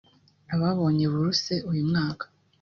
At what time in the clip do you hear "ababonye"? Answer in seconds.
0.53-1.05